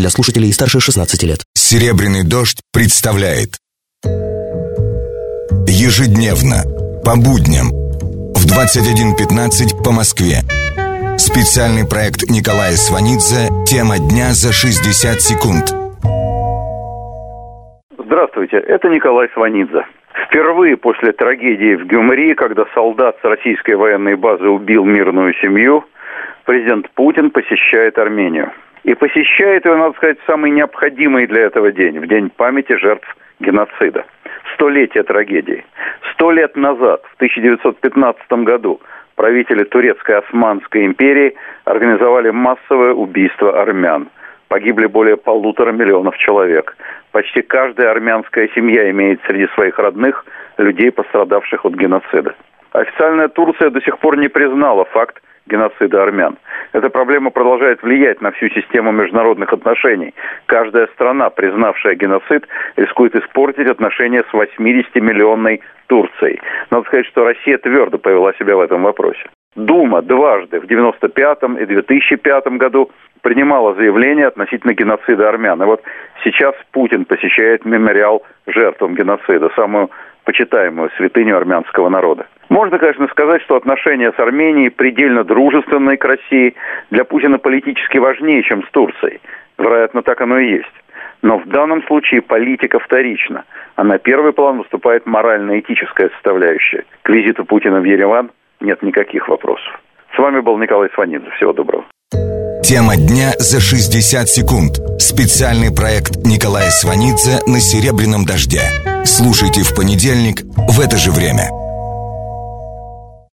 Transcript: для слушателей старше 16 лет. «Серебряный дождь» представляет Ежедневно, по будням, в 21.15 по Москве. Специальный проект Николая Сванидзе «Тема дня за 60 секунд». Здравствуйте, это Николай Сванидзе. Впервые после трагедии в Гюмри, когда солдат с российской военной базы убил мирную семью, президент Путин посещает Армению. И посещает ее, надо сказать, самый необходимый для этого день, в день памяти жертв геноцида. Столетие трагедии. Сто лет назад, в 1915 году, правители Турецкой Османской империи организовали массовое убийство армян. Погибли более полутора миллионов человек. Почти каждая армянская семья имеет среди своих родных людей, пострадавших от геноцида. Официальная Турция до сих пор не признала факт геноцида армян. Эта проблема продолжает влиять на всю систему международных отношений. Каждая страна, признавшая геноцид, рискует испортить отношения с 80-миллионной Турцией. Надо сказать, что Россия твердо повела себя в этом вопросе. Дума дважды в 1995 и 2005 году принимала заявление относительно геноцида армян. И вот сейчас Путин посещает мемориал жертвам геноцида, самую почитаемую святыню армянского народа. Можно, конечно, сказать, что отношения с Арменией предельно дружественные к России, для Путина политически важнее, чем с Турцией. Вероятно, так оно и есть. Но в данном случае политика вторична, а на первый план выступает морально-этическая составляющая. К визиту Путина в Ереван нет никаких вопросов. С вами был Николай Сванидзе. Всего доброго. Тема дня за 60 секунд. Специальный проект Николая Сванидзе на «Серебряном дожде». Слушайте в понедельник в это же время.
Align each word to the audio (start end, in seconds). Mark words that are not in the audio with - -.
для 0.00 0.08
слушателей 0.08 0.52
старше 0.52 0.80
16 0.80 1.22
лет. 1.24 1.40
«Серебряный 1.54 2.24
дождь» 2.24 2.60
представляет 2.72 3.60
Ежедневно, 5.68 6.64
по 7.04 7.16
будням, 7.16 7.68
в 8.34 8.42
21.15 8.48 9.84
по 9.84 9.92
Москве. 9.92 10.40
Специальный 11.18 11.86
проект 11.86 12.30
Николая 12.30 12.72
Сванидзе 12.72 13.52
«Тема 13.66 13.98
дня 13.98 14.32
за 14.32 14.52
60 14.52 15.20
секунд». 15.20 15.68
Здравствуйте, 17.98 18.56
это 18.56 18.88
Николай 18.88 19.28
Сванидзе. 19.34 19.84
Впервые 20.26 20.76
после 20.76 21.12
трагедии 21.12 21.76
в 21.76 21.86
Гюмри, 21.86 22.34
когда 22.34 22.64
солдат 22.74 23.16
с 23.20 23.24
российской 23.24 23.74
военной 23.74 24.16
базы 24.16 24.48
убил 24.48 24.84
мирную 24.84 25.34
семью, 25.42 25.84
президент 26.46 26.90
Путин 26.92 27.30
посещает 27.30 27.98
Армению. 27.98 28.50
И 28.84 28.94
посещает 28.94 29.66
ее, 29.66 29.76
надо 29.76 29.96
сказать, 29.96 30.18
самый 30.26 30.50
необходимый 30.50 31.26
для 31.26 31.42
этого 31.42 31.70
день, 31.70 31.98
в 31.98 32.06
день 32.06 32.30
памяти 32.30 32.76
жертв 32.76 33.06
геноцида. 33.40 34.04
Столетие 34.54 35.02
трагедии. 35.02 35.64
Сто 36.12 36.30
лет 36.30 36.56
назад, 36.56 37.02
в 37.12 37.14
1915 37.16 38.32
году, 38.44 38.80
правители 39.16 39.64
Турецкой 39.64 40.18
Османской 40.18 40.86
империи 40.86 41.34
организовали 41.64 42.30
массовое 42.30 42.92
убийство 42.92 43.60
армян. 43.60 44.08
Погибли 44.48 44.86
более 44.86 45.16
полутора 45.16 45.72
миллионов 45.72 46.16
человек. 46.16 46.76
Почти 47.12 47.42
каждая 47.42 47.90
армянская 47.90 48.48
семья 48.54 48.90
имеет 48.90 49.20
среди 49.26 49.46
своих 49.54 49.78
родных 49.78 50.24
людей, 50.58 50.90
пострадавших 50.90 51.64
от 51.64 51.74
геноцида. 51.74 52.34
Официальная 52.72 53.28
Турция 53.28 53.70
до 53.70 53.80
сих 53.80 53.98
пор 53.98 54.16
не 54.16 54.28
признала 54.28 54.84
факт 54.86 55.22
геноцида 55.46 56.02
армян. 56.02 56.36
Эта 56.72 56.88
проблема 56.88 57.30
продолжает 57.30 57.82
влиять 57.82 58.20
на 58.20 58.30
всю 58.32 58.48
систему 58.50 58.92
международных 58.92 59.52
отношений. 59.52 60.14
Каждая 60.46 60.86
страна, 60.88 61.30
признавшая 61.30 61.94
геноцид, 61.94 62.46
рискует 62.76 63.14
испортить 63.16 63.68
отношения 63.68 64.22
с 64.30 64.34
80-миллионной 64.34 65.60
Турцией. 65.86 66.40
Надо 66.70 66.86
сказать, 66.86 67.06
что 67.06 67.24
Россия 67.24 67.58
твердо 67.58 67.98
повела 67.98 68.32
себя 68.34 68.56
в 68.56 68.60
этом 68.60 68.82
вопросе. 68.82 69.28
Дума 69.56 70.00
дважды 70.00 70.60
в 70.60 70.64
1995 70.64 71.60
и 71.60 71.66
2005 71.66 72.46
году 72.58 72.90
принимала 73.22 73.74
заявление 73.74 74.28
относительно 74.28 74.72
геноцида 74.72 75.28
армян. 75.28 75.60
И 75.60 75.66
вот 75.66 75.82
сейчас 76.22 76.54
Путин 76.70 77.04
посещает 77.04 77.64
мемориал 77.64 78.22
жертвам 78.46 78.94
геноцида, 78.94 79.50
самую 79.56 79.90
почитаемую 80.30 80.90
святыню 80.96 81.36
армянского 81.36 81.88
народа. 81.88 82.24
Можно, 82.48 82.78
конечно, 82.78 83.08
сказать, 83.08 83.42
что 83.42 83.56
отношения 83.56 84.12
с 84.12 84.18
Арменией 84.20 84.70
предельно 84.70 85.24
дружественные 85.24 85.96
к 85.96 86.04
России, 86.04 86.54
для 86.90 87.04
Путина 87.04 87.38
политически 87.38 87.98
важнее, 87.98 88.44
чем 88.44 88.62
с 88.62 88.70
Турцией. 88.70 89.20
Вероятно, 89.58 90.02
так 90.02 90.20
оно 90.20 90.38
и 90.38 90.52
есть. 90.52 90.76
Но 91.22 91.38
в 91.38 91.48
данном 91.48 91.82
случае 91.82 92.22
политика 92.22 92.78
вторична, 92.78 93.44
а 93.74 93.82
на 93.82 93.98
первый 93.98 94.32
план 94.32 94.58
выступает 94.58 95.04
морально-этическая 95.04 96.10
составляющая. 96.10 96.84
К 97.02 97.08
визиту 97.08 97.44
Путина 97.44 97.80
в 97.80 97.84
Ереван 97.84 98.30
нет 98.60 98.82
никаких 98.82 99.28
вопросов. 99.28 99.80
С 100.14 100.18
вами 100.18 100.38
был 100.38 100.56
Николай 100.58 100.90
Сванидзе. 100.94 101.28
Всего 101.30 101.52
доброго. 101.52 101.84
Тема 102.62 102.96
дня 102.96 103.34
за 103.38 103.60
60 103.60 104.28
секунд. 104.28 104.80
Специальный 104.98 105.70
проект 105.70 106.16
Николая 106.24 106.70
Сванидзе 106.70 107.40
на 107.46 107.60
«Серебряном 107.60 108.24
дожде». 108.24 108.62
Слушайте 109.04 109.62
в 109.62 109.74
понедельник 109.74 110.42
в 110.68 110.80
это 110.80 110.96
же 110.96 111.10
время. 111.10 111.59